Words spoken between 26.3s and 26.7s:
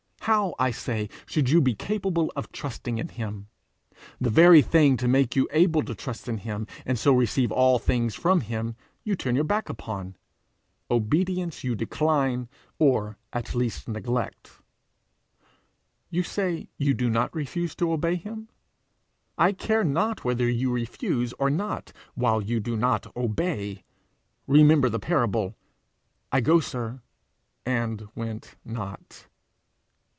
'I go,